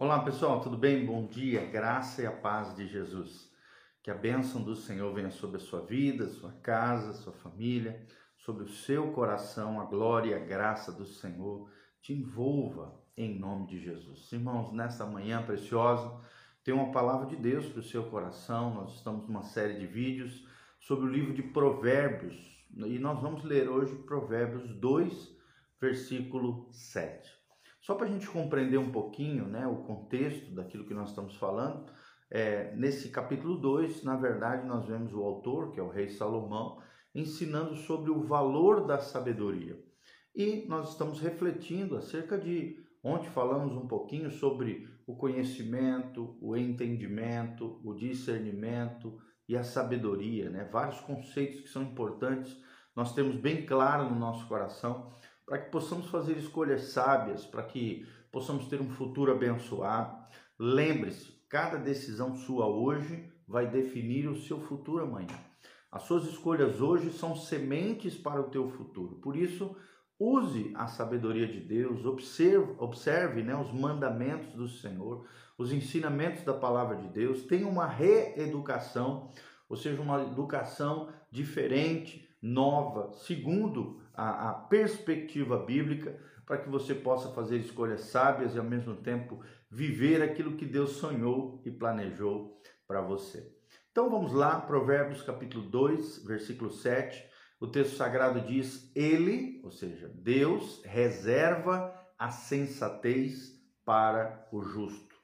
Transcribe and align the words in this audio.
Olá 0.00 0.20
pessoal, 0.20 0.60
tudo 0.60 0.76
bem? 0.76 1.04
Bom 1.04 1.26
dia, 1.26 1.66
graça 1.66 2.22
e 2.22 2.26
a 2.26 2.30
paz 2.30 2.72
de 2.76 2.86
Jesus. 2.86 3.50
Que 4.00 4.12
a 4.12 4.14
bênção 4.14 4.62
do 4.62 4.76
Senhor 4.76 5.12
venha 5.12 5.32
sobre 5.32 5.56
a 5.56 5.60
sua 5.60 5.80
vida, 5.80 6.28
sua 6.28 6.52
casa, 6.62 7.14
sua 7.14 7.32
família, 7.32 8.06
sobre 8.36 8.62
o 8.62 8.68
seu 8.68 9.10
coração, 9.10 9.80
a 9.80 9.86
glória 9.86 10.30
e 10.30 10.34
a 10.34 10.46
graça 10.46 10.92
do 10.92 11.04
Senhor 11.04 11.68
te 12.00 12.12
envolva 12.12 12.96
em 13.16 13.40
nome 13.40 13.66
de 13.66 13.80
Jesus. 13.80 14.30
Irmãos, 14.30 14.72
nesta 14.72 15.04
manhã 15.04 15.42
preciosa, 15.42 16.16
tem 16.62 16.72
uma 16.72 16.92
palavra 16.92 17.26
de 17.26 17.34
Deus 17.34 17.66
para 17.66 17.80
o 17.80 17.82
seu 17.82 18.04
coração. 18.04 18.72
Nós 18.72 18.94
estamos 18.94 19.26
numa 19.26 19.42
série 19.42 19.80
de 19.80 19.86
vídeos 19.88 20.46
sobre 20.78 21.06
o 21.06 21.12
livro 21.12 21.34
de 21.34 21.42
Provérbios 21.42 22.64
e 22.72 23.00
nós 23.00 23.20
vamos 23.20 23.42
ler 23.42 23.68
hoje 23.68 23.96
Provérbios 23.96 24.72
2, 24.76 25.36
versículo 25.80 26.68
7. 26.70 27.47
Só 27.80 27.94
para 27.94 28.06
a 28.06 28.10
gente 28.10 28.28
compreender 28.28 28.78
um 28.78 28.92
pouquinho 28.92 29.46
né, 29.46 29.66
o 29.66 29.76
contexto 29.76 30.54
daquilo 30.54 30.84
que 30.84 30.94
nós 30.94 31.10
estamos 31.10 31.36
falando, 31.36 31.90
é, 32.30 32.74
nesse 32.76 33.08
capítulo 33.08 33.56
2, 33.56 34.02
na 34.04 34.16
verdade, 34.16 34.66
nós 34.66 34.86
vemos 34.86 35.12
o 35.14 35.22
autor, 35.22 35.72
que 35.72 35.80
é 35.80 35.82
o 35.82 35.88
rei 35.88 36.08
Salomão, 36.08 36.82
ensinando 37.14 37.74
sobre 37.74 38.10
o 38.10 38.20
valor 38.20 38.86
da 38.86 38.98
sabedoria. 38.98 39.82
E 40.34 40.66
nós 40.68 40.90
estamos 40.90 41.20
refletindo 41.20 41.96
acerca 41.96 42.36
de 42.36 42.84
onde 43.02 43.28
falamos 43.28 43.74
um 43.74 43.86
pouquinho 43.86 44.30
sobre 44.30 44.88
o 45.06 45.16
conhecimento, 45.16 46.36
o 46.40 46.56
entendimento, 46.56 47.80
o 47.82 47.94
discernimento 47.94 49.18
e 49.48 49.56
a 49.56 49.62
sabedoria, 49.62 50.50
né? 50.50 50.68
Vários 50.70 51.00
conceitos 51.00 51.60
que 51.60 51.68
são 51.68 51.82
importantes, 51.82 52.54
nós 52.94 53.14
temos 53.14 53.36
bem 53.36 53.64
claro 53.64 54.10
no 54.10 54.18
nosso 54.18 54.46
coração 54.46 55.10
para 55.48 55.58
que 55.58 55.70
possamos 55.70 56.06
fazer 56.08 56.36
escolhas 56.36 56.92
sábias, 56.92 57.46
para 57.46 57.62
que 57.62 58.06
possamos 58.30 58.68
ter 58.68 58.82
um 58.82 58.90
futuro 58.90 59.32
abençoado. 59.32 60.14
Lembre-se, 60.58 61.32
cada 61.48 61.78
decisão 61.78 62.36
sua 62.36 62.66
hoje 62.66 63.32
vai 63.46 63.66
definir 63.66 64.28
o 64.28 64.36
seu 64.36 64.60
futuro 64.60 65.04
amanhã. 65.04 65.34
As 65.90 66.02
suas 66.02 66.26
escolhas 66.26 66.82
hoje 66.82 67.10
são 67.10 67.34
sementes 67.34 68.14
para 68.14 68.42
o 68.42 68.50
teu 68.50 68.68
futuro. 68.68 69.16
Por 69.22 69.34
isso, 69.34 69.74
use 70.18 70.70
a 70.74 70.86
sabedoria 70.86 71.48
de 71.48 71.60
Deus, 71.60 72.04
observe, 72.04 72.74
observe 72.76 73.42
né, 73.42 73.56
os 73.56 73.72
mandamentos 73.72 74.52
do 74.52 74.68
Senhor, 74.68 75.26
os 75.56 75.72
ensinamentos 75.72 76.44
da 76.44 76.52
palavra 76.52 76.96
de 76.96 77.08
Deus, 77.08 77.44
tenha 77.44 77.66
uma 77.66 77.86
reeducação, 77.86 79.30
ou 79.66 79.78
seja, 79.78 80.02
uma 80.02 80.22
educação 80.24 81.08
diferente, 81.30 82.27
nova, 82.40 83.12
segundo 83.12 84.00
a, 84.14 84.50
a 84.50 84.52
perspectiva 84.54 85.58
bíblica 85.58 86.18
para 86.46 86.58
que 86.58 86.68
você 86.68 86.94
possa 86.94 87.30
fazer 87.34 87.58
escolhas 87.58 88.02
sábias 88.02 88.54
e 88.54 88.58
ao 88.58 88.64
mesmo 88.64 88.96
tempo 88.96 89.42
viver 89.70 90.22
aquilo 90.22 90.56
que 90.56 90.64
Deus 90.64 90.92
sonhou 90.92 91.60
e 91.64 91.70
planejou 91.70 92.60
para 92.86 93.02
você. 93.02 93.54
Então 93.90 94.08
vamos 94.08 94.32
lá, 94.32 94.60
Provérbios 94.60 95.22
capítulo 95.22 95.68
2, 95.68 96.24
versículo 96.24 96.70
7. 96.70 97.22
O 97.60 97.66
texto 97.66 97.96
sagrado 97.96 98.40
diz: 98.40 98.90
Ele, 98.94 99.60
ou 99.64 99.70
seja, 99.70 100.08
Deus, 100.08 100.82
reserva 100.84 101.94
a 102.18 102.30
sensatez 102.30 103.58
para 103.84 104.48
o 104.52 104.62
justo. 104.62 105.16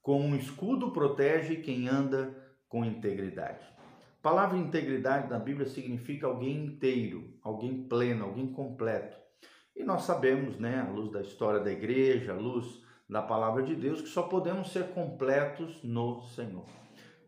Com 0.00 0.20
um 0.20 0.34
escudo 0.34 0.92
protege 0.92 1.56
quem 1.56 1.88
anda 1.88 2.36
com 2.68 2.84
integridade. 2.84 3.64
Palavra 4.22 4.56
integridade 4.56 5.28
na 5.28 5.36
Bíblia 5.36 5.66
significa 5.66 6.28
alguém 6.28 6.64
inteiro, 6.64 7.34
alguém 7.42 7.82
pleno, 7.88 8.24
alguém 8.24 8.46
completo. 8.52 9.16
E 9.74 9.82
nós 9.82 10.02
sabemos, 10.02 10.56
né, 10.60 10.80
à 10.80 10.88
luz 10.88 11.10
da 11.10 11.20
história 11.20 11.58
da 11.58 11.72
igreja, 11.72 12.32
à 12.32 12.36
luz 12.36 12.84
da 13.08 13.20
palavra 13.20 13.64
de 13.64 13.74
Deus, 13.74 14.00
que 14.00 14.06
só 14.06 14.22
podemos 14.22 14.70
ser 14.70 14.90
completos 14.90 15.82
no 15.82 16.22
Senhor. 16.22 16.64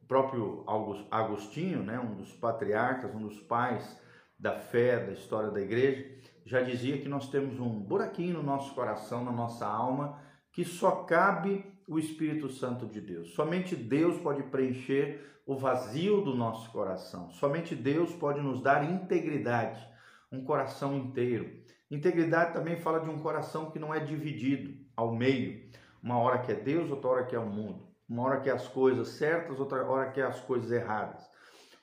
O 0.05 0.07
próprio 0.07 0.65
Agostinho, 1.11 1.83
né, 1.83 1.99
um 1.99 2.15
dos 2.15 2.33
patriarcas, 2.33 3.13
um 3.13 3.27
dos 3.27 3.41
pais 3.41 4.01
da 4.39 4.53
fé, 4.53 5.05
da 5.05 5.13
história 5.15 5.51
da 5.51 5.61
igreja, 5.61 6.09
já 6.47 6.61
dizia 6.61 6.99
que 6.99 7.09
nós 7.09 7.29
temos 7.29 7.59
um 7.59 7.71
buraquinho 7.71 8.35
no 8.35 8.43
nosso 8.45 8.73
coração, 8.73 9.25
na 9.25 9.33
nossa 9.33 9.67
alma, 9.67 10.23
que 10.53 10.65
só 10.65 11.03
cabe 11.03 11.74
o 11.87 11.99
Espírito 11.99 12.49
Santo 12.49 12.87
de 12.87 13.01
Deus. 13.01 13.35
Somente 13.35 13.77
Deus 13.77 14.19
pode 14.19 14.43
preencher 14.45 15.41
o 15.47 15.57
vazio 15.57 16.23
do 16.23 16.35
nosso 16.35 16.71
coração. 16.71 17.31
Somente 17.31 17.75
Deus 17.75 18.13
pode 18.13 18.41
nos 18.41 18.63
dar 18.63 18.91
integridade, 18.91 19.87
um 20.33 20.43
coração 20.43 20.97
inteiro. 20.97 21.63
Integridade 21.91 22.55
também 22.55 22.77
fala 22.77 23.01
de 23.01 23.11
um 23.11 23.19
coração 23.19 23.71
que 23.71 23.79
não 23.79 23.95
é 23.95 24.01
dividido 24.01 24.75
ao 24.97 25.15
meio. 25.15 25.69
Uma 26.03 26.19
hora 26.19 26.39
que 26.39 26.51
é 26.51 26.55
Deus, 26.55 26.91
outra 26.91 27.11
hora 27.11 27.27
que 27.27 27.37
é 27.37 27.39
o 27.39 27.47
mundo. 27.47 27.87
Uma 28.09 28.23
hora 28.23 28.41
que 28.41 28.49
é 28.49 28.53
as 28.53 28.67
coisas 28.67 29.09
certas, 29.09 29.61
outra 29.61 29.85
hora 29.87 30.11
que 30.11 30.21
é 30.21 30.25
as 30.25 30.41
coisas 30.41 30.71
erradas. 30.71 31.23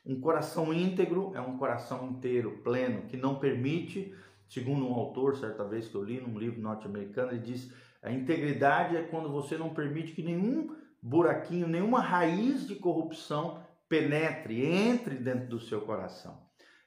Um 0.05 0.19
coração 0.19 0.73
íntegro 0.73 1.31
é 1.35 1.41
um 1.41 1.57
coração 1.57 2.09
inteiro, 2.09 2.59
pleno, 2.63 3.03
que 3.03 3.15
não 3.15 3.35
permite, 3.35 4.15
segundo 4.49 4.87
um 4.87 4.93
autor, 4.93 5.37
certa 5.37 5.63
vez 5.63 5.87
que 5.87 5.95
eu 5.95 6.03
li 6.03 6.19
num 6.19 6.37
livro 6.37 6.59
norte-americano, 6.59 7.31
ele 7.31 7.39
diz 7.39 7.71
a 8.01 8.11
integridade 8.11 8.97
é 8.97 9.03
quando 9.03 9.31
você 9.31 9.57
não 9.57 9.73
permite 9.73 10.13
que 10.13 10.23
nenhum 10.23 10.75
buraquinho, 11.01 11.67
nenhuma 11.67 11.99
raiz 11.99 12.67
de 12.67 12.75
corrupção 12.75 13.63
penetre, 13.87 14.65
entre 14.65 15.15
dentro 15.15 15.47
do 15.47 15.59
seu 15.59 15.81
coração. 15.81 16.41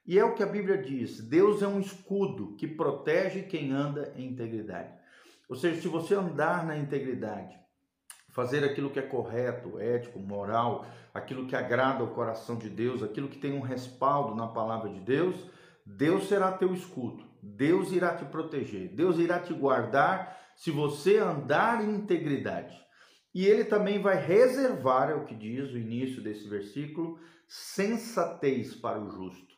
E 0.06 0.18
é 0.18 0.24
o 0.24 0.34
que 0.34 0.42
a 0.42 0.46
Bíblia 0.46 0.78
diz: 0.78 1.20
Deus 1.20 1.62
é 1.62 1.68
um 1.68 1.80
escudo 1.80 2.56
que 2.56 2.66
protege 2.66 3.42
quem 3.42 3.72
anda 3.72 4.12
em 4.16 4.26
integridade. 4.26 4.92
Ou 5.48 5.56
seja, 5.56 5.80
se 5.80 5.88
você 5.88 6.14
andar 6.14 6.66
na 6.66 6.76
integridade, 6.76 7.56
fazer 8.30 8.64
aquilo 8.64 8.90
que 8.90 8.98
é 8.98 9.02
correto, 9.02 9.78
ético, 9.78 10.18
moral, 10.18 10.84
aquilo 11.12 11.46
que 11.46 11.54
agrada 11.54 12.00
ao 12.00 12.08
coração 12.08 12.56
de 12.56 12.68
Deus, 12.68 13.02
aquilo 13.02 13.28
que 13.28 13.38
tem 13.38 13.52
um 13.52 13.60
respaldo 13.60 14.34
na 14.34 14.48
palavra 14.48 14.90
de 14.90 15.00
Deus, 15.00 15.36
Deus 15.86 16.28
será 16.28 16.50
teu 16.50 16.74
escudo, 16.74 17.24
Deus 17.42 17.92
irá 17.92 18.14
te 18.14 18.24
proteger, 18.24 18.88
Deus 18.88 19.18
irá 19.18 19.38
te 19.38 19.52
guardar 19.52 20.43
se 20.56 20.70
você 20.70 21.18
andar 21.18 21.84
em 21.84 21.94
integridade. 21.94 22.74
E 23.34 23.44
ele 23.44 23.64
também 23.64 24.00
vai 24.00 24.16
reservar, 24.16 25.10
é 25.10 25.14
o 25.14 25.24
que 25.24 25.34
diz 25.34 25.70
o 25.72 25.78
início 25.78 26.22
desse 26.22 26.48
versículo, 26.48 27.18
sensatez 27.48 28.74
para 28.74 29.00
o 29.00 29.10
justo. 29.10 29.54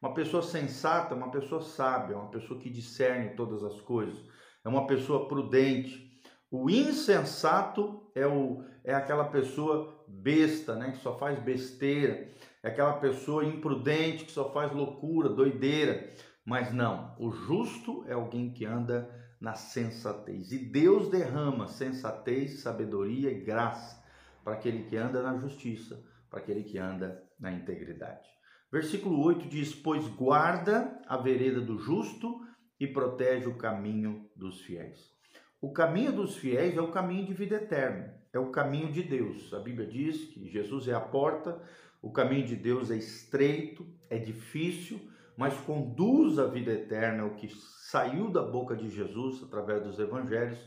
Uma 0.00 0.14
pessoa 0.14 0.42
sensata, 0.42 1.14
uma 1.14 1.30
pessoa 1.30 1.60
sábia, 1.60 2.16
uma 2.16 2.30
pessoa 2.30 2.60
que 2.60 2.70
discerne 2.70 3.34
todas 3.34 3.64
as 3.64 3.80
coisas, 3.80 4.16
é 4.64 4.68
uma 4.68 4.86
pessoa 4.86 5.26
prudente. 5.26 6.06
O 6.50 6.70
insensato 6.70 8.08
é, 8.14 8.26
o, 8.26 8.62
é 8.84 8.94
aquela 8.94 9.24
pessoa 9.24 10.04
besta, 10.06 10.76
né, 10.76 10.92
que 10.92 10.98
só 10.98 11.18
faz 11.18 11.38
besteira, 11.40 12.28
é 12.62 12.68
aquela 12.68 12.94
pessoa 12.94 13.44
imprudente 13.44 14.24
que 14.24 14.32
só 14.32 14.52
faz 14.52 14.72
loucura, 14.72 15.28
doideira. 15.28 16.08
Mas 16.44 16.72
não, 16.72 17.14
o 17.18 17.32
justo 17.32 18.04
é 18.06 18.12
alguém 18.12 18.52
que 18.52 18.64
anda 18.64 19.10
na 19.40 19.54
sensatez. 19.54 20.52
E 20.52 20.58
Deus 20.58 21.10
derrama 21.10 21.68
sensatez, 21.68 22.60
sabedoria 22.60 23.30
e 23.30 23.40
graça 23.40 24.02
para 24.42 24.54
aquele 24.54 24.84
que 24.84 24.96
anda 24.96 25.22
na 25.22 25.36
justiça, 25.36 26.02
para 26.30 26.40
aquele 26.40 26.62
que 26.62 26.78
anda 26.78 27.22
na 27.38 27.52
integridade. 27.52 28.28
Versículo 28.70 29.22
8 29.22 29.48
diz: 29.48 29.74
Pois 29.74 30.06
guarda 30.08 31.00
a 31.06 31.16
vereda 31.16 31.60
do 31.60 31.78
justo 31.78 32.40
e 32.78 32.86
protege 32.86 33.46
o 33.48 33.56
caminho 33.56 34.28
dos 34.34 34.60
fiéis. 34.60 35.14
O 35.60 35.72
caminho 35.72 36.12
dos 36.12 36.36
fiéis 36.36 36.76
é 36.76 36.80
o 36.80 36.90
caminho 36.90 37.26
de 37.26 37.34
vida 37.34 37.56
eterna, 37.56 38.14
é 38.32 38.38
o 38.38 38.50
caminho 38.50 38.92
de 38.92 39.02
Deus. 39.02 39.52
A 39.54 39.60
Bíblia 39.60 39.86
diz 39.86 40.26
que 40.26 40.48
Jesus 40.48 40.86
é 40.88 40.92
a 40.92 41.00
porta, 41.00 41.60
o 42.02 42.12
caminho 42.12 42.46
de 42.46 42.54
Deus 42.54 42.90
é 42.90 42.96
estreito, 42.96 43.86
é 44.10 44.18
difícil, 44.18 45.00
mas 45.36 45.54
conduz 45.60 46.38
à 46.38 46.46
vida 46.46 46.72
eterna, 46.72 47.26
o 47.26 47.34
que 47.34 47.48
saiu 47.90 48.30
da 48.30 48.42
boca 48.42 48.74
de 48.74 48.88
Jesus 48.88 49.42
através 49.42 49.82
dos 49.82 49.98
evangelhos 49.98 50.58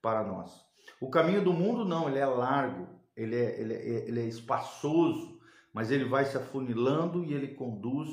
para 0.00 0.24
nós. 0.24 0.64
O 1.00 1.10
caminho 1.10 1.44
do 1.44 1.52
mundo 1.52 1.84
não, 1.84 2.08
ele 2.08 2.18
é 2.18 2.26
largo, 2.26 2.88
ele 3.14 3.36
é, 3.36 3.60
ele 3.60 3.74
é, 3.74 4.08
ele 4.08 4.20
é 4.20 4.26
espaçoso, 4.26 5.38
mas 5.72 5.90
ele 5.90 6.04
vai 6.04 6.24
se 6.24 6.36
afunilando 6.36 7.22
e 7.24 7.34
ele 7.34 7.48
conduz 7.48 8.08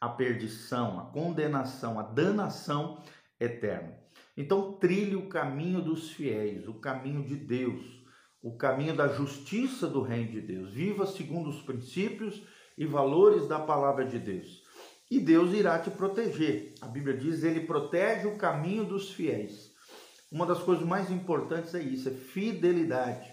à 0.00 0.08
perdição, 0.08 1.00
à 1.00 1.04
condenação, 1.06 1.98
à 1.98 2.02
danação 2.02 3.02
eterna. 3.40 3.98
Então, 4.36 4.72
trilhe 4.72 5.16
o 5.16 5.28
caminho 5.28 5.80
dos 5.80 6.10
fiéis, 6.10 6.68
o 6.68 6.74
caminho 6.74 7.24
de 7.24 7.36
Deus, 7.36 8.04
o 8.42 8.56
caminho 8.56 8.94
da 8.94 9.08
justiça 9.08 9.86
do 9.86 10.02
reino 10.02 10.32
de 10.32 10.40
Deus. 10.40 10.72
Viva 10.72 11.06
segundo 11.06 11.48
os 11.48 11.62
princípios 11.62 12.42
e 12.76 12.84
valores 12.84 13.48
da 13.48 13.60
palavra 13.60 14.04
de 14.04 14.18
Deus 14.18 14.63
e 15.14 15.20
Deus 15.20 15.52
irá 15.52 15.78
te 15.78 15.90
proteger. 15.90 16.74
A 16.80 16.86
Bíblia 16.86 17.16
diz: 17.16 17.44
Ele 17.44 17.60
protege 17.60 18.26
o 18.26 18.36
caminho 18.36 18.84
dos 18.84 19.10
fiéis. 19.10 19.72
Uma 20.30 20.44
das 20.44 20.58
coisas 20.58 20.84
mais 20.84 21.08
importantes 21.08 21.72
é 21.74 21.80
isso: 21.80 22.08
é 22.08 22.12
fidelidade. 22.12 23.32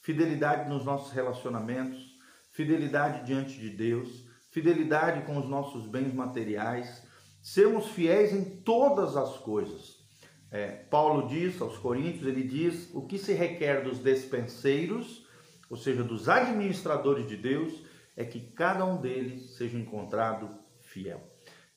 Fidelidade 0.00 0.68
nos 0.68 0.84
nossos 0.84 1.12
relacionamentos, 1.12 2.16
fidelidade 2.50 3.24
diante 3.24 3.56
de 3.56 3.70
Deus, 3.70 4.26
fidelidade 4.50 5.24
com 5.24 5.38
os 5.38 5.48
nossos 5.48 5.86
bens 5.86 6.12
materiais, 6.12 7.04
sermos 7.40 7.86
fiéis 7.86 8.32
em 8.32 8.44
todas 8.62 9.16
as 9.16 9.36
coisas. 9.38 10.02
é, 10.50 10.66
Paulo 10.90 11.28
diz 11.28 11.62
aos 11.62 11.78
Coríntios, 11.78 12.26
ele 12.26 12.42
diz 12.42 12.90
o 12.92 13.06
que 13.06 13.16
se 13.16 13.32
requer 13.32 13.84
dos 13.84 14.00
despenseiros, 14.00 15.24
ou 15.70 15.76
seja, 15.76 16.02
dos 16.02 16.28
administradores 16.28 17.28
de 17.28 17.36
Deus, 17.36 17.72
é 18.16 18.24
que 18.24 18.40
cada 18.40 18.84
um 18.84 19.00
deles 19.00 19.56
seja 19.56 19.78
encontrado 19.78 20.61
fiel. 20.92 21.20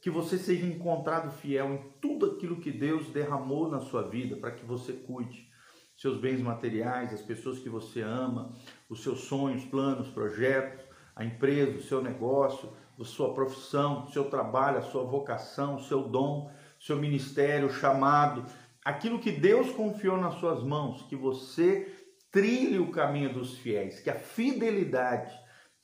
Que 0.02 0.10
você 0.10 0.38
seja 0.38 0.66
encontrado 0.66 1.32
fiel 1.32 1.74
em 1.74 1.92
tudo 2.00 2.26
aquilo 2.28 2.60
que 2.60 2.72
Deus 2.72 3.08
derramou 3.08 3.70
na 3.70 3.80
sua 3.80 4.04
vida 4.04 4.36
para 4.36 4.52
que 4.52 4.66
você 4.66 4.94
cuide 4.94 5.50
seus 5.96 6.20
bens 6.20 6.42
materiais, 6.42 7.14
as 7.14 7.22
pessoas 7.22 7.60
que 7.60 7.70
você 7.70 8.02
ama, 8.02 8.52
os 8.90 9.02
seus 9.02 9.22
sonhos, 9.22 9.64
planos, 9.64 10.10
projetos, 10.10 10.86
a 11.16 11.24
empresa, 11.24 11.78
o 11.78 11.82
seu 11.82 12.04
negócio, 12.04 12.70
a 13.00 13.04
sua 13.04 13.34
profissão, 13.34 14.04
o 14.04 14.12
seu 14.12 14.26
trabalho, 14.30 14.80
a 14.80 14.82
sua 14.82 15.04
vocação, 15.04 15.78
o 15.78 15.84
seu 15.84 16.04
dom, 16.04 16.52
o 16.80 16.84
seu 16.84 16.98
ministério, 16.98 17.68
o 17.68 17.74
chamado, 17.74 18.46
aquilo 18.84 19.20
que 19.20 19.32
Deus 19.32 19.72
confiou 19.72 20.18
nas 20.18 20.36
suas 20.36 20.62
mãos, 20.64 21.04
que 21.04 21.16
você 21.16 21.92
trilhe 22.30 22.78
o 22.78 22.92
caminho 22.92 23.34
dos 23.34 23.58
fiéis, 23.58 24.02
que 24.02 24.10
a 24.10 24.16
fidelidade 24.16 25.34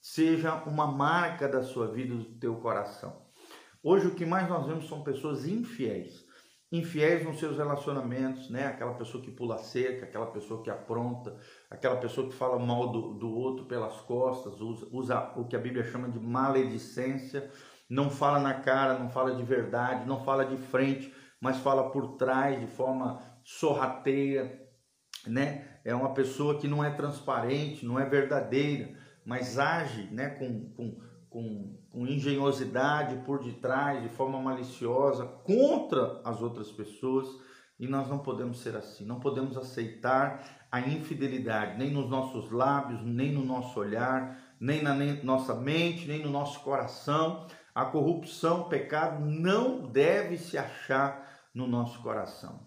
seja 0.02 0.56
uma 0.66 0.88
marca 0.88 1.48
da 1.48 1.64
sua 1.64 1.92
vida, 1.92 2.16
do 2.16 2.40
teu 2.40 2.56
coração. 2.56 3.26
Hoje 3.84 4.08
o 4.08 4.16
que 4.16 4.26
mais 4.26 4.50
nós 4.50 4.66
vemos 4.66 4.88
são 4.88 5.04
pessoas 5.04 5.46
infiéis 5.46 6.30
infiéis 6.72 7.26
nos 7.26 7.38
seus 7.38 7.58
relacionamentos, 7.58 8.50
né? 8.50 8.68
Aquela 8.68 8.94
pessoa 8.94 9.22
que 9.22 9.30
pula 9.30 9.58
cerca, 9.58 10.06
aquela 10.06 10.28
pessoa 10.28 10.64
que 10.64 10.70
apronta, 10.70 11.36
aquela 11.70 11.98
pessoa 11.98 12.30
que 12.30 12.34
fala 12.34 12.58
mal 12.58 12.90
do, 12.90 13.14
do 13.16 13.30
outro 13.30 13.66
pelas 13.66 14.00
costas, 14.02 14.62
usa, 14.62 14.88
usa 14.92 15.34
o 15.36 15.46
que 15.46 15.56
a 15.56 15.60
Bíblia 15.60 15.84
chama 15.84 16.08
de 16.08 16.20
maledicência, 16.20 17.52
não 17.90 18.10
fala 18.10 18.40
na 18.40 18.54
cara, 18.54 18.98
não 18.98 19.10
fala 19.10 19.36
de 19.36 19.44
verdade, 19.44 20.08
não 20.08 20.24
fala 20.24 20.46
de 20.46 20.56
frente, 20.56 21.14
mas 21.42 21.58
fala 21.58 21.92
por 21.92 22.16
trás 22.16 22.58
de 22.58 22.68
forma 22.68 23.22
sorrateira, 23.44 24.58
né? 25.28 25.68
É 25.84 25.94
uma 25.94 26.14
pessoa 26.14 26.58
que 26.58 26.70
não 26.70 26.82
é 26.82 26.92
transparente, 26.92 27.86
não 27.86 28.00
é 28.00 28.06
verdadeira, 28.06 28.98
mas 29.26 29.58
age, 29.58 30.10
né, 30.12 30.30
com, 30.30 30.70
com 30.72 31.12
com, 31.32 31.78
com 31.90 32.06
engenhosidade 32.06 33.16
por 33.26 33.42
detrás, 33.42 34.04
de 34.04 34.10
forma 34.10 34.40
maliciosa, 34.40 35.26
contra 35.26 36.22
as 36.26 36.42
outras 36.42 36.70
pessoas. 36.72 37.28
E 37.80 37.88
nós 37.88 38.08
não 38.08 38.20
podemos 38.20 38.60
ser 38.60 38.76
assim, 38.76 39.06
não 39.06 39.20
podemos 39.20 39.58
aceitar 39.58 40.68
a 40.72 40.82
infidelidade, 40.82 41.80
nem 41.80 41.90
nos 41.90 42.08
nossos 42.08 42.52
lábios, 42.52 43.02
nem 43.02 43.32
no 43.32 43.44
nosso 43.44 43.80
olhar, 43.80 44.40
nem 44.60 44.84
na 44.84 44.94
nossa 45.24 45.56
mente, 45.56 46.08
nem 46.08 46.22
no 46.22 46.30
nosso 46.30 46.60
coração. 46.60 47.48
A 47.74 47.86
corrupção, 47.86 48.62
o 48.62 48.70
pecado 48.70 49.26
não 49.26 49.88
deve 49.88 50.38
se 50.38 50.58
achar 50.58 51.28
no 51.56 51.66
nosso 51.66 52.00
coração. 52.04 52.60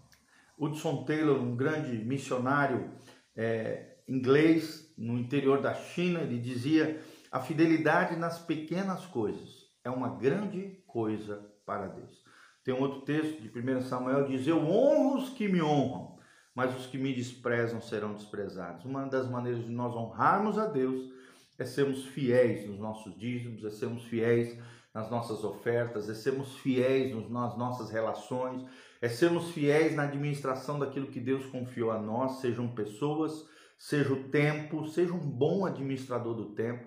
Hudson 0.59 1.05
Taylor, 1.05 1.39
um 1.39 1.55
grande 1.55 1.97
missionário 1.99 2.91
é, 3.37 3.99
inglês 4.09 4.84
no 4.97 5.19
interior 5.19 5.61
da 5.61 5.75
China, 5.75 6.21
ele 6.21 6.39
dizia 6.39 7.01
a 7.31 7.41
fidelidade 7.41 8.17
nas 8.17 8.39
pequenas 8.39 9.05
coisas 9.07 9.65
é 9.85 9.91
uma 9.91 10.09
grande 10.09 10.83
coisa 10.87 11.45
para 11.67 11.87
Deus. 11.87 12.25
Tem 12.65 12.75
um 12.75 12.81
outro 12.81 13.03
texto 13.03 13.41
de 13.43 13.49
1 13.49 13.83
Samuel 13.83 14.27
diz: 14.27 14.47
Eu 14.47 14.59
honro 14.59 15.19
os 15.19 15.29
que 15.29 15.47
me 15.47 15.63
honram, 15.63 16.19
mas 16.55 16.75
os 16.75 16.87
que 16.87 16.97
me 16.97 17.13
desprezam 17.15 17.81
serão 17.81 18.15
desprezados. 18.15 18.85
Uma 18.87 19.05
das 19.07 19.29
maneiras 19.29 19.65
de 19.65 19.71
nós 19.71 19.95
honrarmos 19.95 20.59
a 20.59 20.67
Deus 20.67 21.13
é 21.59 21.65
sermos 21.65 22.07
fiéis 22.07 22.67
nos 22.67 22.79
nossos 22.79 23.17
dízimos, 23.19 23.65
é 23.65 23.71
sermos 23.71 24.05
fiéis 24.05 24.59
nas 24.95 25.11
nossas 25.11 25.45
ofertas, 25.45 26.09
é 26.09 26.15
sermos 26.15 26.57
fiéis 26.59 27.13
nas 27.29 27.57
nossas 27.59 27.91
relações, 27.91 28.65
é 29.03 29.09
sermos 29.09 29.51
fiéis 29.51 29.95
na 29.95 30.05
administração 30.05 30.79
daquilo 30.79 31.09
que 31.09 31.21
Deus 31.21 31.45
confiou 31.47 31.91
a 31.91 31.99
nós, 31.99 32.41
sejam 32.41 32.69
pessoas, 32.69 33.47
seja 33.79 34.13
o 34.13 34.25
tempo, 34.29 34.87
seja 34.87 35.13
um 35.13 35.19
bom 35.19 35.67
administrador 35.67 36.35
do 36.35 36.55
tempo. 36.55 36.87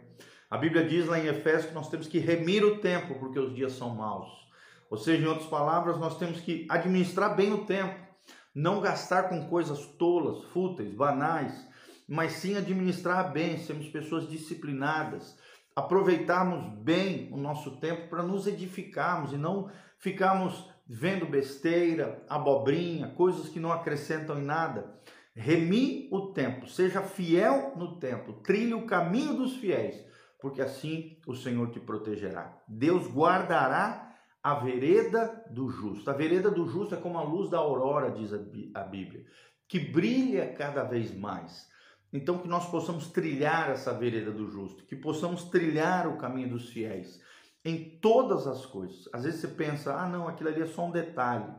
A 0.49 0.57
Bíblia 0.57 0.87
diz 0.87 1.05
lá 1.05 1.19
em 1.19 1.27
Efésios 1.27 1.67
que 1.67 1.73
nós 1.73 1.89
temos 1.89 2.07
que 2.07 2.19
remir 2.19 2.63
o 2.63 2.79
tempo 2.79 3.15
porque 3.19 3.39
os 3.39 3.53
dias 3.53 3.73
são 3.73 3.95
maus. 3.95 4.29
Ou 4.89 4.97
seja, 4.97 5.23
em 5.23 5.27
outras 5.27 5.49
palavras, 5.49 5.97
nós 5.97 6.17
temos 6.17 6.39
que 6.39 6.65
administrar 6.69 7.35
bem 7.35 7.51
o 7.53 7.65
tempo, 7.65 7.99
não 8.55 8.79
gastar 8.79 9.23
com 9.23 9.47
coisas 9.49 9.85
tolas, 9.97 10.45
fúteis, 10.45 10.93
banais, 10.93 11.67
mas 12.07 12.33
sim 12.33 12.55
administrar 12.55 13.33
bem, 13.33 13.57
sermos 13.57 13.89
pessoas 13.89 14.29
disciplinadas, 14.29 15.37
aproveitarmos 15.75 16.79
bem 16.79 17.29
o 17.33 17.37
nosso 17.37 17.77
tempo 17.79 18.07
para 18.09 18.23
nos 18.23 18.47
edificarmos 18.47 19.33
e 19.33 19.37
não 19.37 19.69
ficarmos 19.99 20.69
vendo 20.87 21.25
besteira, 21.25 22.23
abobrinha, 22.29 23.09
coisas 23.09 23.49
que 23.49 23.59
não 23.59 23.71
acrescentam 23.71 24.39
em 24.39 24.45
nada. 24.45 24.95
Remi 25.39 26.09
o 26.11 26.33
tempo, 26.33 26.67
seja 26.67 27.01
fiel 27.01 27.73
no 27.75 27.99
tempo, 27.99 28.33
trilhe 28.33 28.73
o 28.73 28.85
caminho 28.85 29.35
dos 29.35 29.55
fiéis 29.55 30.07
porque 30.39 30.61
assim 30.61 31.17
o 31.25 31.35
Senhor 31.35 31.71
te 31.71 31.79
protegerá. 31.79 32.57
Deus 32.67 33.07
guardará 33.07 34.15
a 34.41 34.55
vereda 34.55 35.43
do 35.49 35.69
justo. 35.69 36.09
A 36.09 36.13
vereda 36.13 36.49
do 36.49 36.67
justo 36.67 36.95
é 36.95 36.97
como 36.97 37.17
a 37.17 37.23
luz 37.23 37.49
da 37.49 37.57
aurora, 37.57 38.11
diz 38.11 38.31
a 38.33 38.83
Bíblia, 38.83 39.25
que 39.67 39.79
brilha 39.79 40.53
cada 40.53 40.83
vez 40.83 41.13
mais. 41.15 41.67
Então, 42.13 42.37
que 42.37 42.47
nós 42.47 42.69
possamos 42.69 43.11
trilhar 43.11 43.69
essa 43.69 43.93
vereda 43.93 44.31
do 44.31 44.49
justo, 44.49 44.85
que 44.85 44.95
possamos 44.95 45.45
trilhar 45.45 46.07
o 46.07 46.17
caminho 46.17 46.51
dos 46.51 46.69
fiéis 46.69 47.19
em 47.65 47.99
todas 47.99 48.47
as 48.47 48.65
coisas. 48.65 49.09
Às 49.11 49.25
vezes 49.25 49.41
você 49.41 49.49
pensa, 49.49 49.93
ah, 49.93 50.07
não, 50.07 50.27
aquilo 50.27 50.49
ali 50.49 50.61
é 50.61 50.67
só 50.67 50.85
um 50.85 50.91
detalhe. 50.91 51.51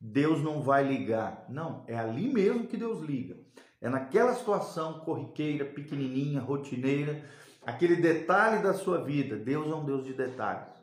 Deus 0.00 0.42
não 0.42 0.62
vai 0.62 0.86
ligar. 0.86 1.46
Não, 1.48 1.84
é 1.86 1.96
ali 1.96 2.32
mesmo 2.32 2.66
que 2.66 2.76
Deus 2.76 3.00
liga. 3.00 3.36
É 3.80 3.88
naquela 3.88 4.34
situação 4.34 5.00
corriqueira, 5.00 5.64
pequenininha, 5.64 6.40
rotineira, 6.40 7.24
aquele 7.64 7.96
detalhe 7.96 8.62
da 8.62 8.72
sua 8.72 9.02
vida. 9.02 9.36
Deus 9.36 9.70
é 9.70 9.74
um 9.74 9.84
Deus 9.84 10.04
de 10.04 10.14
detalhes. 10.14 10.74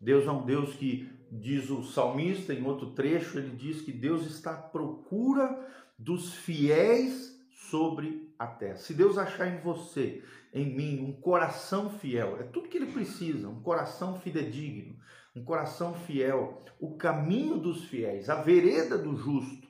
Deus 0.00 0.26
é 0.26 0.30
um 0.30 0.44
Deus 0.44 0.74
que, 0.74 1.08
diz 1.30 1.70
o 1.70 1.82
salmista 1.82 2.52
em 2.52 2.66
outro 2.66 2.90
trecho, 2.90 3.38
ele 3.38 3.56
diz 3.56 3.80
que 3.80 3.92
Deus 3.92 4.26
está 4.26 4.52
à 4.52 4.56
procura 4.56 5.66
dos 5.98 6.34
fiéis 6.34 7.32
sobre 7.70 8.34
a 8.38 8.46
terra. 8.46 8.76
Se 8.76 8.92
Deus 8.92 9.16
achar 9.16 9.46
em 9.46 9.60
você, 9.60 10.22
em 10.52 10.74
mim, 10.74 11.00
um 11.00 11.12
coração 11.12 11.88
fiel, 11.88 12.36
é 12.38 12.42
tudo 12.42 12.68
que 12.68 12.76
ele 12.76 12.92
precisa, 12.92 13.48
um 13.48 13.62
coração 13.62 14.20
fidedigno, 14.20 14.96
um 15.34 15.44
coração 15.44 15.94
fiel, 15.94 16.60
o 16.78 16.96
caminho 16.96 17.58
dos 17.58 17.84
fiéis, 17.84 18.28
a 18.28 18.42
vereda 18.42 18.98
do 18.98 19.16
justo, 19.16 19.66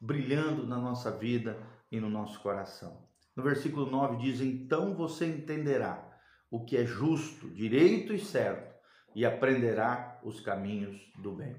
brilhando 0.00 0.66
na 0.66 0.76
nossa 0.76 1.10
vida 1.10 1.58
e 1.90 1.98
no 1.98 2.10
nosso 2.10 2.40
coração. 2.40 3.06
No 3.34 3.42
versículo 3.42 3.90
9 3.90 4.16
diz: 4.16 4.40
Então 4.40 4.94
você 4.94 5.26
entenderá 5.26 6.06
o 6.50 6.64
que 6.64 6.76
é 6.76 6.84
justo, 6.84 7.48
direito 7.50 8.12
e 8.12 8.18
certo, 8.18 8.74
e 9.14 9.24
aprenderá 9.24 10.20
os 10.22 10.40
caminhos 10.40 10.96
do 11.18 11.32
bem. 11.32 11.56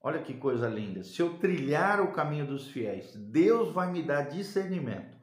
Olha 0.00 0.22
que 0.22 0.34
coisa 0.34 0.68
linda. 0.68 1.02
Se 1.02 1.20
eu 1.20 1.38
trilhar 1.38 2.00
o 2.00 2.12
caminho 2.12 2.46
dos 2.46 2.68
fiéis, 2.68 3.14
Deus 3.14 3.72
vai 3.72 3.90
me 3.90 4.02
dar 4.02 4.28
discernimento, 4.28 5.16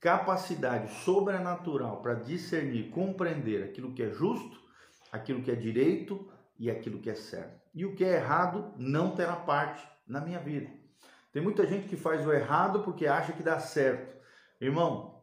capacidade 0.00 0.92
sobrenatural 1.04 2.02
para 2.02 2.14
discernir, 2.14 2.90
compreender 2.90 3.62
aquilo 3.62 3.94
que 3.94 4.02
é 4.02 4.10
justo, 4.10 4.60
aquilo 5.12 5.42
que 5.42 5.50
é 5.50 5.54
direito 5.54 6.28
e 6.58 6.70
aquilo 6.70 7.00
que 7.00 7.10
é 7.10 7.14
certo. 7.14 7.60
E 7.74 7.84
o 7.84 7.94
que 7.94 8.04
é 8.04 8.16
errado 8.16 8.72
não 8.76 9.14
terá 9.14 9.36
parte 9.36 9.86
na 10.06 10.20
minha 10.20 10.38
vida. 10.38 10.68
Tem 11.32 11.42
muita 11.42 11.66
gente 11.66 11.88
que 11.88 11.96
faz 11.96 12.26
o 12.26 12.32
errado 12.32 12.80
porque 12.80 13.06
acha 13.06 13.32
que 13.32 13.42
dá 13.42 13.58
certo. 13.58 14.16
Irmão, 14.60 15.22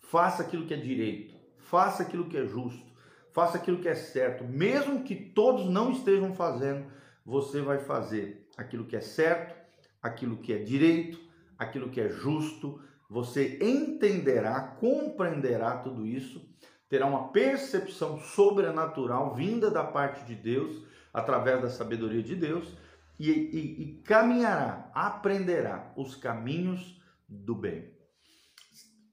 faça 0.00 0.42
aquilo 0.42 0.66
que 0.66 0.74
é 0.74 0.76
direito 0.76 1.40
faça 1.70 2.02
aquilo 2.02 2.28
que 2.28 2.36
é 2.36 2.44
justo, 2.44 2.84
faça 3.32 3.56
aquilo 3.56 3.78
que 3.78 3.88
é 3.88 3.94
certo, 3.94 4.42
mesmo 4.42 5.04
que 5.04 5.14
todos 5.14 5.70
não 5.70 5.92
estejam 5.92 6.34
fazendo, 6.34 6.84
você 7.24 7.60
vai 7.60 7.78
fazer 7.78 8.48
aquilo 8.56 8.86
que 8.86 8.96
é 8.96 9.00
certo, 9.00 9.54
aquilo 10.02 10.38
que 10.38 10.52
é 10.52 10.58
direito, 10.58 11.20
aquilo 11.56 11.88
que 11.88 12.00
é 12.00 12.08
justo, 12.08 12.82
você 13.08 13.56
entenderá, 13.62 14.60
compreenderá 14.60 15.76
tudo 15.76 16.04
isso, 16.04 16.44
terá 16.90 17.06
uma 17.06 17.28
percepção 17.28 18.18
sobrenatural 18.18 19.32
vinda 19.32 19.70
da 19.70 19.84
parte 19.84 20.24
de 20.24 20.34
Deus, 20.34 20.84
através 21.14 21.62
da 21.62 21.70
sabedoria 21.70 22.22
de 22.22 22.34
Deus, 22.34 22.76
e, 23.18 23.30
e, 23.30 23.82
e 23.82 24.02
caminhará, 24.02 24.90
aprenderá 24.92 25.92
os 25.96 26.16
caminhos 26.16 27.00
do 27.28 27.54
bem. 27.54 27.88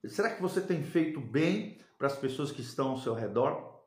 Será 0.06 0.32
que 0.32 0.42
você 0.42 0.60
tem 0.60 0.84
feito 0.84 1.22
bem 1.22 1.78
para 2.00 2.08
as 2.08 2.18
pessoas 2.18 2.52
que 2.52 2.62
estão 2.62 2.90
ao 2.90 2.98
seu 2.98 3.14
redor? 3.14 3.84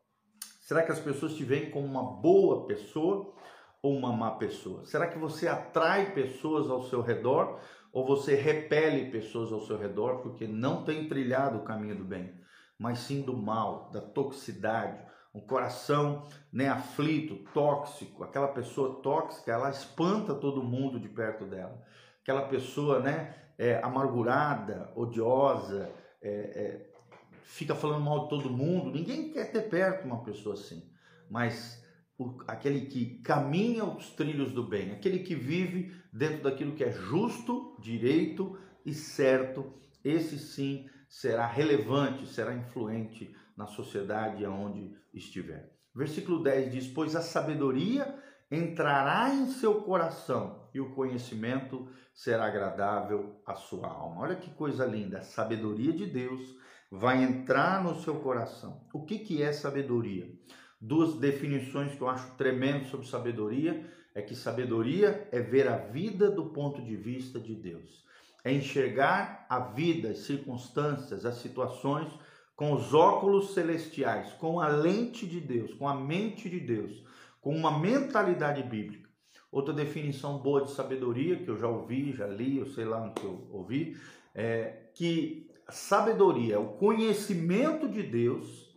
Será 0.61 0.85
que 0.85 0.93
as 0.93 1.01
pessoas 1.01 1.35
te 1.35 1.43
veem 1.43 1.71
como 1.71 1.87
uma 1.87 2.21
boa 2.21 2.67
pessoa 2.67 3.35
ou 3.83 3.97
uma 3.97 4.13
má 4.13 4.33
pessoa? 4.33 4.85
Será 4.85 5.09
que 5.09 5.19
você 5.19 5.49
atrai 5.49 6.13
pessoas 6.13 6.71
ao 6.71 6.85
seu 6.85 7.01
redor 7.01 7.59
ou 7.93 8.07
você 8.07 8.37
repele 8.37 9.11
pessoas 9.11 9.53
ao 9.53 9.63
seu 9.63 9.77
redor 9.77 10.19
porque 10.19 10.47
não 10.47 10.85
tem 10.85 11.09
trilhado 11.09 11.59
o 11.59 11.65
caminho 11.65 11.97
do 11.97 12.05
bem, 12.05 12.33
mas 12.81 13.01
sim 13.01 13.21
do 13.21 13.37
mal, 13.37 13.91
da 13.93 14.01
toxicidade, 14.01 14.99
um 15.35 15.41
coração 15.41 16.27
né, 16.51 16.67
aflito, 16.67 17.37
tóxico, 17.53 18.25
aquela 18.25 18.49
pessoa 18.49 19.03
tóxica, 19.03 19.53
ela 19.53 19.69
espanta 19.69 20.35
todo 20.35 20.63
mundo 20.63 20.99
de 20.99 21.07
perto 21.07 21.45
dela. 21.45 21.79
aquela 22.23 22.49
pessoa, 22.49 23.01
né, 23.01 23.35
é, 23.59 23.83
amargurada, 23.83 24.91
odiosa, 24.97 25.93
é, 26.23 26.31
é, 26.31 26.91
fica 27.43 27.75
falando 27.75 28.03
mal 28.03 28.23
de 28.23 28.31
todo 28.31 28.49
mundo. 28.49 28.91
Ninguém 28.91 29.31
quer 29.31 29.53
ter 29.53 29.69
perto 29.69 30.07
uma 30.07 30.25
pessoa 30.25 30.55
assim. 30.55 30.91
Mas 31.29 31.85
o, 32.19 32.39
aquele 32.49 32.87
que 32.87 33.21
caminha 33.21 33.85
os 33.85 34.09
trilhos 34.09 34.53
do 34.53 34.67
bem, 34.67 34.93
aquele 34.93 35.19
que 35.19 35.35
vive 35.35 35.95
dentro 36.11 36.45
daquilo 36.45 36.75
que 36.75 36.83
é 36.83 36.93
justo, 36.93 37.77
direito 37.79 38.59
e 38.87 38.95
certo, 38.95 39.71
esse 40.03 40.39
sim 40.39 40.89
será 41.11 41.45
relevante, 41.45 42.25
será 42.25 42.55
influente 42.55 43.35
na 43.57 43.67
sociedade 43.67 44.45
aonde 44.45 44.97
estiver. 45.13 45.77
Versículo 45.93 46.41
10 46.41 46.73
diz: 46.73 46.87
Pois 46.87 47.17
a 47.17 47.21
sabedoria 47.21 48.17
entrará 48.49 49.35
em 49.35 49.47
seu 49.47 49.83
coração 49.83 50.71
e 50.73 50.81
o 50.81 50.95
conhecimento 50.95 51.89
será 52.15 52.47
agradável 52.47 53.43
à 53.45 53.57
sua 53.57 53.89
alma. 53.89 54.23
Olha 54.23 54.37
que 54.37 54.51
coisa 54.51 54.87
linda, 54.87 55.19
a 55.19 55.23
sabedoria 55.23 55.93
de 55.93 56.07
Deus 56.07 56.57
vai 56.91 57.23
entrar 57.23 57.83
no 57.83 58.01
seu 58.01 58.21
coração. 58.21 58.87
O 58.93 59.05
que, 59.05 59.19
que 59.19 59.43
é 59.43 59.53
sabedoria? 59.53 60.33
Duas 60.81 61.17
definições 61.17 61.95
que 61.95 62.01
eu 62.01 62.09
acho 62.09 62.37
tremendo 62.37 62.87
sobre 62.87 63.07
sabedoria 63.07 63.85
é 64.15 64.23
que 64.23 64.35
sabedoria 64.35 65.29
é 65.31 65.41
ver 65.41 65.69
a 65.69 65.77
vida 65.77 66.31
do 66.31 66.51
ponto 66.51 66.83
de 66.83 66.97
vista 66.97 67.39
de 67.39 67.55
Deus. 67.55 68.05
É 68.45 68.53
enxergar 68.53 69.47
a 69.49 69.59
vida, 69.59 70.11
as 70.11 70.21
circunstâncias, 70.21 71.25
as 71.25 71.37
situações 71.37 72.09
com 72.57 72.73
os 72.73 72.93
óculos 72.93 73.55
celestiais, 73.55 74.33
com 74.35 74.61
a 74.61 74.69
lente 74.69 75.27
de 75.27 75.41
Deus, 75.41 75.73
com 75.75 75.89
a 75.89 75.95
mente 75.95 76.49
de 76.49 76.61
Deus, 76.61 77.05
com 77.41 77.57
uma 77.57 77.79
mentalidade 77.79 78.63
bíblica. 78.63 79.09
Outra 79.51 79.73
definição 79.73 80.39
boa 80.39 80.65
de 80.65 80.71
sabedoria 80.71 81.37
que 81.37 81.49
eu 81.49 81.59
já 81.59 81.67
ouvi, 81.67 82.13
já 82.13 82.27
li, 82.27 82.59
eu 82.59 82.67
sei 82.67 82.85
lá 82.85 83.09
que 83.11 83.25
eu 83.25 83.49
ouvi, 83.51 83.97
é 84.35 84.91
que 84.95 85.51
sabedoria 85.71 86.57
é 86.57 86.59
o 86.59 86.75
conhecimento 86.75 87.89
de 87.89 88.03
Deus 88.03 88.71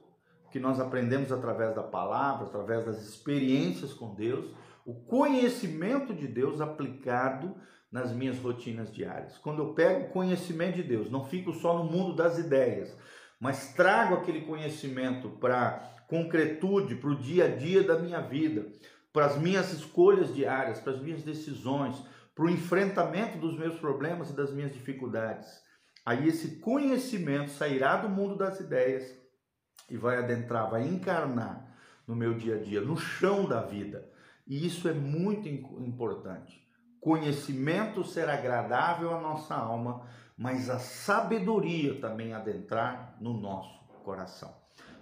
que 0.51 0.60
nós 0.60 0.79
aprendemos 0.79 1.32
através 1.32 1.75
da 1.75 1.84
palavra, 1.84 2.46
através 2.46 2.86
das 2.86 3.01
experiências 3.01 3.91
com 3.91 4.13
Deus, 4.13 4.46
o 4.86 4.93
conhecimento 4.93 6.13
de 6.13 6.27
Deus 6.27 6.62
aplicado 6.62 7.55
nas 7.94 8.12
minhas 8.12 8.40
rotinas 8.40 8.92
diárias. 8.92 9.38
Quando 9.38 9.62
eu 9.62 9.74
pego 9.76 10.10
conhecimento 10.10 10.78
de 10.78 10.84
Deus, 10.84 11.12
não 11.12 11.24
fico 11.24 11.54
só 11.54 11.78
no 11.78 11.84
mundo 11.84 12.16
das 12.16 12.40
ideias, 12.40 12.92
mas 13.40 13.72
trago 13.76 14.16
aquele 14.16 14.42
conhecimento 14.42 15.30
para 15.30 15.92
concretude, 16.08 16.96
para 16.96 17.12
o 17.12 17.16
dia 17.16 17.46
a 17.46 17.56
dia 17.56 17.84
da 17.84 18.00
minha 18.00 18.20
vida, 18.20 18.66
para 19.14 19.28
as 19.28 19.38
minhas 19.38 19.72
escolhas 19.72 20.34
diárias, 20.34 20.80
para 20.80 20.94
as 20.94 21.02
minhas 21.02 21.22
decisões, 21.22 21.96
para 22.34 22.46
o 22.46 22.50
enfrentamento 22.50 23.38
dos 23.38 23.56
meus 23.56 23.76
problemas 23.76 24.32
e 24.32 24.36
das 24.36 24.52
minhas 24.52 24.74
dificuldades. 24.74 25.48
Aí 26.04 26.28
esse 26.28 26.60
conhecimento 26.60 27.52
sairá 27.52 27.98
do 27.98 28.10
mundo 28.10 28.36
das 28.36 28.60
ideias 28.60 29.16
e 29.88 29.96
vai 29.96 30.18
adentrar, 30.18 30.68
vai 30.68 30.88
encarnar 30.88 31.72
no 32.08 32.16
meu 32.16 32.34
dia 32.34 32.56
a 32.56 32.60
dia, 32.60 32.82
no 32.82 32.98
chão 32.98 33.48
da 33.48 33.62
vida. 33.62 34.12
E 34.48 34.66
isso 34.66 34.90
é 34.90 34.94
muito 34.94 35.48
importante. 35.48 36.62
Conhecimento 37.04 38.04
ser 38.06 38.30
agradável 38.30 39.14
à 39.14 39.20
nossa 39.20 39.54
alma, 39.54 40.08
mas 40.38 40.70
a 40.70 40.80
sabedoria 40.80 42.00
também 42.00 42.34
adentrar 42.34 43.18
no 43.20 43.34
nosso 43.34 43.84
coração. 44.06 44.56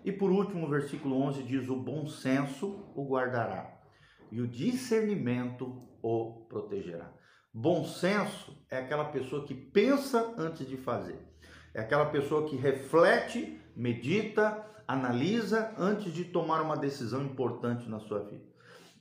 E 0.03 0.11
por 0.11 0.31
último, 0.31 0.65
o 0.65 0.69
versículo 0.69 1.21
11 1.21 1.43
diz: 1.43 1.69
O 1.69 1.75
bom 1.75 2.07
senso 2.07 2.91
o 2.95 3.07
guardará, 3.07 3.79
e 4.31 4.41
o 4.41 4.47
discernimento 4.47 5.87
o 6.01 6.47
protegerá. 6.49 7.13
Bom 7.53 7.83
senso 7.85 8.57
é 8.67 8.79
aquela 8.79 9.05
pessoa 9.05 9.45
que 9.45 9.53
pensa 9.53 10.33
antes 10.39 10.67
de 10.67 10.77
fazer, 10.77 11.19
é 11.71 11.81
aquela 11.81 12.05
pessoa 12.05 12.49
que 12.49 12.55
reflete, 12.55 13.61
medita, 13.75 14.65
analisa 14.87 15.71
antes 15.77 16.11
de 16.11 16.25
tomar 16.25 16.61
uma 16.61 16.77
decisão 16.77 17.21
importante 17.21 17.87
na 17.87 17.99
sua 17.99 18.23
vida. 18.23 18.49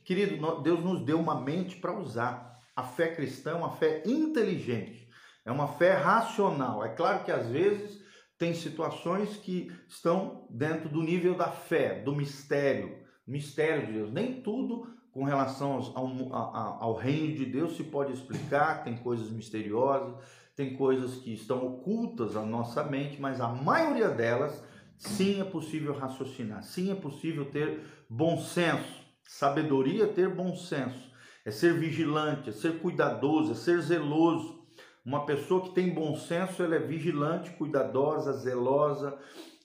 Querido, 0.05 0.61
Deus 0.63 0.85
nos 0.85 1.03
deu 1.03 1.19
uma 1.19 1.41
mente 1.41 1.77
para 1.77 1.99
usar. 1.99 2.60
A 2.81 2.83
fé 2.83 3.09
cristã 3.09 3.51
é 3.51 3.55
uma 3.55 3.73
fé 3.73 4.03
inteligente, 4.07 5.07
é 5.45 5.53
uma 5.53 5.69
fé 5.69 5.93
racional. 5.93 6.83
É 6.83 6.89
claro 6.89 7.23
que 7.25 7.31
às 7.31 7.47
vezes 7.47 8.01
tem 8.39 8.55
situações 8.55 9.37
que 9.37 9.71
estão 9.87 10.47
dentro 10.49 10.89
do 10.89 11.03
nível 11.03 11.35
da 11.35 11.51
fé, 11.51 12.01
do 12.01 12.17
mistério, 12.17 12.97
mistério 13.27 13.87
de 13.87 13.93
Deus. 13.93 14.11
Nem 14.11 14.41
tudo 14.41 14.87
com 15.13 15.25
relação 15.25 15.93
ao, 15.95 16.35
ao, 16.35 16.83
ao 16.83 16.95
reino 16.95 17.37
de 17.37 17.45
Deus 17.45 17.77
se 17.77 17.85
pode 17.85 18.15
explicar, 18.15 18.83
tem 18.83 18.97
coisas 18.97 19.29
misteriosas, 19.29 20.15
tem 20.57 20.75
coisas 20.75 21.17
que 21.17 21.35
estão 21.35 21.67
ocultas 21.67 22.35
à 22.35 22.47
nossa 22.47 22.83
mente, 22.83 23.21
mas 23.21 23.43
a 23.43 23.49
maioria 23.49 24.09
delas 24.09 24.65
sim 24.97 25.39
é 25.39 25.45
possível 25.45 25.93
raciocinar, 25.93 26.63
sim 26.63 26.91
é 26.91 26.95
possível 26.95 27.45
ter 27.45 27.79
bom 28.09 28.39
senso, 28.39 29.05
sabedoria, 29.23 30.07
ter 30.07 30.35
bom 30.35 30.57
senso, 30.57 31.10
é 31.45 31.51
ser 31.51 31.75
vigilante, 31.75 32.51
é 32.51 32.53
ser 32.53 32.79
cuidadoso, 32.81 33.53
é 33.53 33.55
ser 33.55 33.81
zeloso. 33.81 34.61
Uma 35.05 35.25
pessoa 35.25 35.63
que 35.63 35.75
tem 35.75 35.93
bom 35.93 36.15
senso, 36.17 36.63
ela 36.63 36.77
é 36.77 36.79
vigilante, 36.79 37.51
cuidadosa, 37.51 38.33
zelosa, 38.35 39.19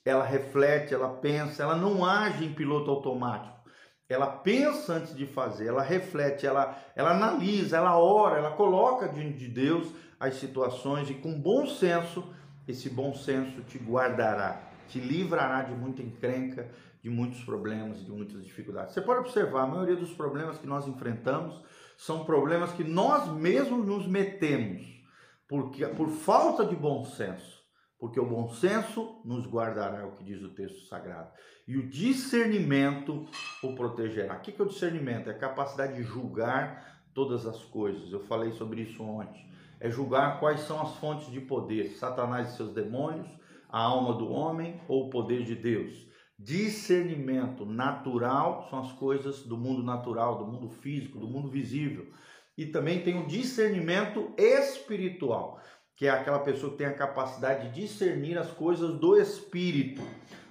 ela 0.04 0.24
reflete, 0.24 0.94
ela 0.94 1.08
pensa, 1.08 1.62
ela 1.62 1.76
não 1.76 2.04
age 2.04 2.44
em 2.44 2.54
piloto 2.54 2.90
automático. 2.90 3.56
Ela 4.08 4.28
pensa 4.28 4.94
antes 4.94 5.16
de 5.16 5.26
fazer, 5.26 5.66
ela 5.66 5.82
reflete, 5.82 6.46
ela, 6.46 6.78
ela 6.94 7.10
analisa, 7.10 7.76
ela 7.76 7.98
ora, 7.98 8.38
ela 8.38 8.52
coloca 8.52 9.08
diante 9.08 9.38
de 9.38 9.48
Deus 9.48 9.88
as 10.18 10.36
situações 10.36 11.10
e 11.10 11.14
com 11.14 11.38
bom 11.38 11.66
senso, 11.66 12.24
esse 12.68 12.88
bom 12.88 13.12
senso 13.14 13.62
te 13.62 13.78
guardará, 13.78 14.62
te 14.88 15.00
livrará 15.00 15.62
de 15.62 15.74
muita 15.74 16.02
encrenca, 16.02 16.70
de 17.06 17.10
muitos 17.10 17.44
problemas, 17.44 18.04
de 18.04 18.10
muitas 18.10 18.44
dificuldades. 18.44 18.92
Você 18.92 19.00
pode 19.00 19.20
observar, 19.20 19.62
a 19.62 19.66
maioria 19.68 19.94
dos 19.94 20.12
problemas 20.12 20.58
que 20.58 20.66
nós 20.66 20.88
enfrentamos 20.88 21.62
são 21.96 22.24
problemas 22.24 22.72
que 22.72 22.82
nós 22.82 23.32
mesmos 23.32 23.86
nos 23.86 24.08
metemos, 24.08 24.82
porque 25.46 25.86
por 25.86 26.08
falta 26.08 26.64
de 26.64 26.74
bom 26.74 27.04
senso 27.04 27.56
porque 27.98 28.20
o 28.20 28.26
bom 28.26 28.46
senso 28.48 29.20
nos 29.24 29.46
guardará, 29.46 30.00
é 30.00 30.04
o 30.04 30.12
que 30.12 30.22
diz 30.22 30.42
o 30.42 30.50
texto 30.50 30.86
sagrado. 30.86 31.30
E 31.66 31.78
o 31.78 31.88
discernimento 31.88 33.26
o 33.62 33.74
protegerá. 33.74 34.36
O 34.36 34.40
que 34.40 34.60
é 34.60 34.64
o 34.64 34.68
discernimento? 34.68 35.30
É 35.30 35.32
a 35.32 35.38
capacidade 35.38 35.94
de 35.94 36.02
julgar 36.02 37.02
todas 37.14 37.46
as 37.46 37.64
coisas. 37.64 38.12
Eu 38.12 38.20
falei 38.20 38.52
sobre 38.52 38.82
isso 38.82 39.02
ontem. 39.02 39.50
É 39.80 39.88
julgar 39.88 40.38
quais 40.40 40.60
são 40.60 40.78
as 40.82 40.94
fontes 40.96 41.30
de 41.30 41.40
poder: 41.40 41.96
Satanás 41.96 42.52
e 42.52 42.56
seus 42.56 42.74
demônios, 42.74 43.30
a 43.66 43.80
alma 43.80 44.12
do 44.14 44.30
homem 44.30 44.78
ou 44.86 45.06
o 45.06 45.10
poder 45.10 45.44
de 45.44 45.54
Deus. 45.54 46.06
Discernimento 46.38 47.64
natural 47.64 48.66
são 48.68 48.80
as 48.80 48.92
coisas 48.92 49.42
do 49.42 49.56
mundo 49.56 49.82
natural, 49.82 50.38
do 50.38 50.46
mundo 50.46 50.68
físico, 50.68 51.18
do 51.18 51.28
mundo 51.28 51.48
visível. 51.48 52.06
E 52.56 52.66
também 52.66 53.02
tem 53.02 53.18
o 53.22 53.26
discernimento 53.26 54.32
espiritual 54.36 55.60
que 55.96 56.06
é 56.06 56.10
aquela 56.10 56.40
pessoa 56.40 56.72
que 56.72 56.78
tem 56.78 56.86
a 56.86 56.92
capacidade 56.92 57.70
de 57.70 57.80
discernir 57.80 58.36
as 58.36 58.50
coisas 58.52 58.98
do 59.00 59.18
Espírito. 59.18 60.02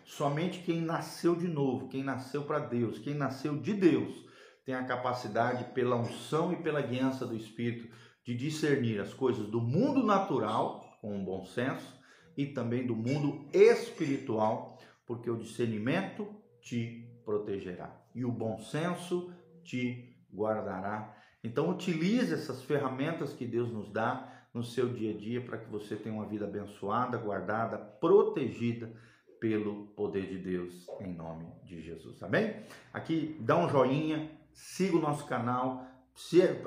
Somente 0.03 0.59
quem 0.59 0.81
nasceu 0.81 1.35
de 1.35 1.47
novo, 1.47 1.87
quem 1.87 2.03
nasceu 2.03 2.43
para 2.43 2.59
Deus, 2.59 2.97
quem 2.97 3.13
nasceu 3.13 3.55
de 3.55 3.73
Deus, 3.73 4.25
tem 4.65 4.73
a 4.73 4.83
capacidade, 4.83 5.71
pela 5.73 5.95
unção 5.95 6.51
e 6.51 6.55
pela 6.55 6.81
guiança 6.81 7.27
do 7.27 7.35
Espírito, 7.35 7.87
de 8.23 8.35
discernir 8.35 8.99
as 8.99 9.13
coisas 9.13 9.47
do 9.47 9.61
mundo 9.61 10.03
natural, 10.03 10.97
com 10.99 11.15
um 11.15 11.23
bom 11.23 11.45
senso, 11.45 11.93
e 12.35 12.47
também 12.47 12.85
do 12.85 12.95
mundo 12.95 13.47
espiritual, 13.53 14.79
porque 15.05 15.29
o 15.29 15.37
discernimento 15.37 16.27
te 16.61 17.07
protegerá 17.23 17.95
e 18.13 18.25
o 18.25 18.31
bom 18.31 18.57
senso 18.57 19.31
te 19.63 20.15
guardará. 20.33 21.15
Então, 21.43 21.69
utilize 21.69 22.33
essas 22.33 22.63
ferramentas 22.63 23.33
que 23.33 23.45
Deus 23.45 23.71
nos 23.71 23.91
dá 23.91 24.31
no 24.53 24.63
seu 24.63 24.89
dia 24.89 25.13
a 25.13 25.17
dia 25.17 25.41
para 25.41 25.57
que 25.57 25.69
você 25.69 25.95
tenha 25.95 26.15
uma 26.15 26.25
vida 26.25 26.45
abençoada, 26.45 27.17
guardada, 27.17 27.77
protegida 27.77 28.91
pelo 29.39 29.87
poder 29.87 30.27
de 30.27 30.37
Deus 30.37 30.87
em 31.01 31.13
nome 31.13 31.45
de 31.63 31.81
Jesus. 31.81 32.23
Amém? 32.23 32.63
Aqui 32.93 33.37
dá 33.41 33.57
um 33.57 33.69
joinha, 33.69 34.31
siga 34.53 34.97
o 34.97 35.01
nosso 35.01 35.27
canal, 35.27 35.85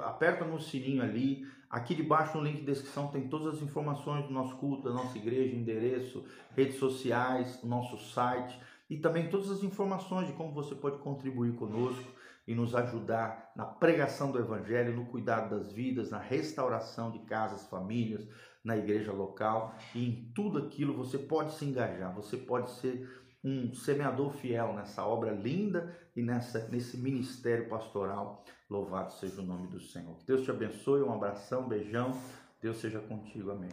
aperta 0.04 0.44
no 0.44 0.60
sininho 0.60 1.02
ali. 1.02 1.46
Aqui 1.70 1.94
debaixo 1.94 2.38
no 2.38 2.44
link 2.44 2.60
de 2.60 2.64
descrição 2.64 3.08
tem 3.08 3.28
todas 3.28 3.54
as 3.54 3.62
informações 3.62 4.26
do 4.26 4.32
nosso 4.32 4.56
culto, 4.56 4.84
da 4.84 4.92
nossa 4.92 5.18
igreja, 5.18 5.54
endereço, 5.54 6.24
redes 6.56 6.78
sociais, 6.78 7.62
nosso 7.62 7.98
site 7.98 8.58
e 8.88 8.96
também 8.96 9.28
todas 9.28 9.50
as 9.50 9.62
informações 9.62 10.26
de 10.26 10.32
como 10.32 10.52
você 10.52 10.74
pode 10.74 10.98
contribuir 10.98 11.54
conosco 11.54 12.10
e 12.46 12.54
nos 12.54 12.74
ajudar 12.74 13.52
na 13.54 13.66
pregação 13.66 14.32
do 14.32 14.38
Evangelho, 14.38 14.96
no 14.96 15.04
cuidado 15.04 15.50
das 15.54 15.70
vidas, 15.70 16.10
na 16.10 16.18
restauração 16.18 17.10
de 17.10 17.18
casas, 17.18 17.66
famílias, 17.66 18.26
na 18.64 18.74
igreja 18.74 19.12
local. 19.12 19.74
E 19.94 20.08
em 20.08 20.32
tudo 20.34 20.58
aquilo 20.58 20.94
você 20.94 21.18
pode 21.18 21.52
se 21.52 21.66
engajar, 21.66 22.14
você 22.14 22.38
pode 22.38 22.70
ser 22.70 23.06
um 23.42 23.72
semeador 23.72 24.32
fiel 24.32 24.74
nessa 24.74 25.06
obra 25.06 25.32
linda 25.32 25.96
e 26.16 26.22
nessa, 26.22 26.68
nesse 26.68 26.96
ministério 26.96 27.68
pastoral. 27.68 28.44
Louvado 28.68 29.12
seja 29.12 29.40
o 29.40 29.44
nome 29.44 29.68
do 29.68 29.80
Senhor. 29.80 30.16
Que 30.18 30.26
Deus 30.26 30.42
te 30.42 30.50
abençoe, 30.50 31.02
um 31.02 31.12
abração, 31.12 31.62
um 31.62 31.68
beijão. 31.68 32.12
Deus 32.60 32.78
seja 32.78 33.00
contigo. 33.00 33.50
Amém. 33.50 33.70